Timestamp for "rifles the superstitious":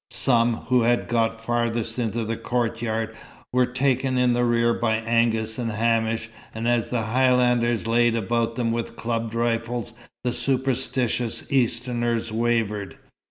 9.35-11.45